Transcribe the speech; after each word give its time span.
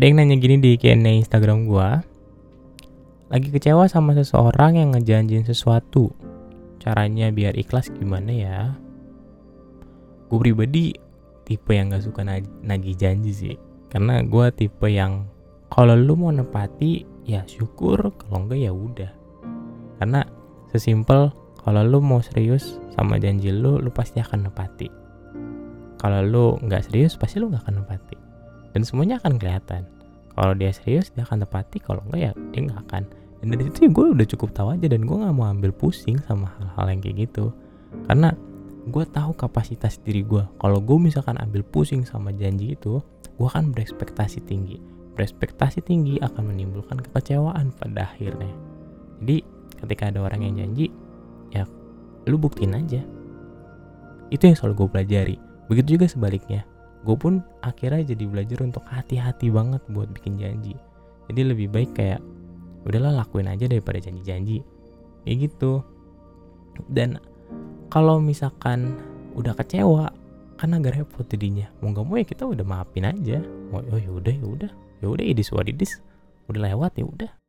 ada 0.00 0.08
yang 0.08 0.16
nanya 0.16 0.40
gini 0.40 0.56
di 0.56 0.80
Q&A 0.80 0.96
Instagram 0.96 1.68
gua. 1.68 2.00
Lagi 3.28 3.52
kecewa 3.52 3.84
sama 3.84 4.16
seseorang 4.16 4.80
yang 4.80 4.96
ngejanjin 4.96 5.44
sesuatu. 5.44 6.08
Caranya 6.80 7.28
biar 7.28 7.52
ikhlas 7.52 7.92
gimana 7.92 8.32
ya? 8.32 8.72
Gue 10.32 10.40
pribadi 10.40 10.96
tipe 11.44 11.76
yang 11.76 11.92
gak 11.92 12.08
suka 12.08 12.24
nagih 12.64 12.96
janji 12.96 13.28
sih. 13.28 13.56
Karena 13.92 14.24
gue 14.24 14.48
tipe 14.56 14.88
yang 14.88 15.28
kalau 15.68 15.92
lu 15.92 16.16
mau 16.16 16.32
nepati 16.32 17.04
ya 17.28 17.44
syukur. 17.44 18.00
Kalau 18.00 18.48
enggak 18.48 18.56
ya 18.56 18.72
udah. 18.72 19.12
Karena 20.00 20.24
sesimpel 20.72 21.28
kalau 21.60 21.84
lu 21.84 22.00
mau 22.00 22.24
serius 22.24 22.80
sama 22.96 23.20
janji 23.20 23.52
lu 23.52 23.76
lu 23.76 23.92
pasti 23.92 24.16
akan 24.16 24.48
nepati. 24.48 24.88
Kalau 26.00 26.24
lu 26.24 26.46
nggak 26.64 26.88
serius 26.88 27.20
pasti 27.20 27.36
lu 27.36 27.52
nggak 27.52 27.68
akan 27.68 27.84
nepati 27.84 28.19
dan 28.74 28.82
semuanya 28.86 29.18
akan 29.18 29.36
kelihatan. 29.36 29.86
Kalau 30.34 30.52
dia 30.54 30.70
serius 30.72 31.10
dia 31.12 31.26
akan 31.26 31.44
tepati. 31.44 31.82
Kalau 31.82 32.00
enggak 32.06 32.20
ya 32.20 32.32
dia 32.54 32.60
nggak 32.70 32.80
akan. 32.88 33.02
Dan 33.40 33.46
dari 33.56 33.62
situ 33.72 33.88
gue 33.88 34.06
udah 34.12 34.26
cukup 34.36 34.52
tahu 34.52 34.68
aja 34.76 34.86
dan 34.86 35.04
gue 35.04 35.16
nggak 35.16 35.34
mau 35.34 35.48
ambil 35.48 35.72
pusing 35.72 36.20
sama 36.28 36.52
hal-hal 36.60 36.86
yang 36.92 37.00
kayak 37.00 37.16
gitu. 37.28 37.52
Karena 38.06 38.30
gue 38.88 39.04
tahu 39.04 39.36
kapasitas 39.36 40.00
diri 40.00 40.24
gue 40.24 40.40
kalau 40.56 40.80
gue 40.80 40.96
misalkan 40.96 41.36
ambil 41.36 41.60
pusing 41.60 42.08
sama 42.08 42.32
janji 42.32 42.72
itu 42.72 43.00
gue 43.36 43.46
akan 43.48 43.74
berekspektasi 43.74 44.44
tinggi. 44.44 44.78
Berekspektasi 45.16 45.84
tinggi 45.84 46.16
akan 46.22 46.54
menimbulkan 46.54 47.00
kekecewaan 47.00 47.74
pada 47.76 48.08
akhirnya. 48.14 48.52
Jadi 49.20 49.36
ketika 49.84 50.12
ada 50.12 50.24
orang 50.24 50.46
yang 50.46 50.54
janji 50.60 50.92
ya 51.50 51.66
lu 52.28 52.36
buktiin 52.38 52.76
aja. 52.76 53.02
Itu 54.30 54.46
yang 54.46 54.54
selalu 54.54 54.86
gue 54.86 54.88
pelajari. 54.94 55.36
Begitu 55.66 55.98
juga 55.98 56.06
sebaliknya 56.06 56.69
gue 57.00 57.16
pun 57.16 57.40
akhirnya 57.64 58.12
jadi 58.12 58.24
belajar 58.28 58.58
untuk 58.60 58.84
hati-hati 58.84 59.48
banget 59.48 59.80
buat 59.88 60.12
bikin 60.12 60.36
janji. 60.36 60.76
Jadi 61.32 61.40
lebih 61.46 61.72
baik 61.72 61.96
kayak 61.96 62.20
udahlah 62.84 63.24
lakuin 63.24 63.48
aja 63.48 63.64
daripada 63.70 64.02
janji-janji. 64.02 64.60
Kayak 65.24 65.36
gitu. 65.48 65.80
Dan 66.90 67.16
kalau 67.88 68.20
misalkan 68.20 68.98
udah 69.32 69.56
kecewa 69.56 70.12
kan 70.60 70.76
agak 70.76 71.00
repot 71.00 71.24
jadinya. 71.24 71.72
Mau 71.80 71.96
gak 71.96 72.04
mau 72.04 72.20
ya 72.20 72.26
kita 72.28 72.44
udah 72.44 72.66
maafin 72.66 73.08
aja. 73.08 73.40
Oh, 73.72 73.80
oh 73.80 74.00
ya 74.00 74.10
udah 74.12 74.34
ya 74.34 74.46
udah. 74.46 74.70
Ya 75.00 75.06
udah 75.08 75.24
idis 75.24 75.48
wadidis 75.56 76.04
udah 76.50 76.66
lewat 76.66 76.98
ya 76.98 77.06
udah 77.06 77.39